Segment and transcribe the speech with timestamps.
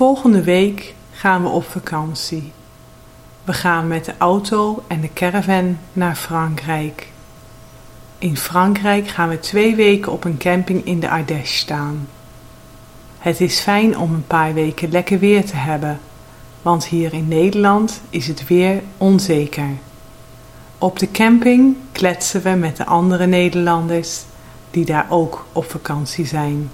[0.00, 2.52] Volgende week gaan we op vakantie.
[3.44, 7.08] We gaan met de auto en de caravan naar Frankrijk.
[8.18, 12.08] In Frankrijk gaan we twee weken op een camping in de Ardèche staan.
[13.18, 16.00] Het is fijn om een paar weken lekker weer te hebben,
[16.62, 19.70] want hier in Nederland is het weer onzeker.
[20.78, 24.22] Op de camping kletsen we met de andere Nederlanders
[24.70, 26.70] die daar ook op vakantie zijn.